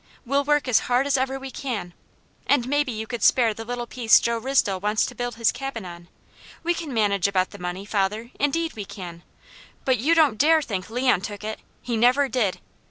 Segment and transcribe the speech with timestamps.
[0.25, 1.93] We'll work as hard as ever we can,
[2.47, 5.85] and maybe you could spare the little piece Joe Risdell wants to build his cabin
[5.85, 6.07] on.
[6.63, 9.21] We can manage about the money, father, indeed we can.
[9.85, 11.59] But you don't dare think Leon took it!
[11.83, 12.59] He never did!